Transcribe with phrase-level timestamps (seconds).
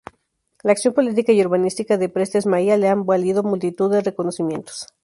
[0.63, 4.87] La acción política y urbanística de Prestes Maia le han valido multitud de reconocimientos.